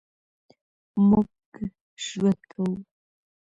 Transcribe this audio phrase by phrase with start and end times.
[1.07, 1.29] مونږ
[2.05, 2.75] ژوند کوو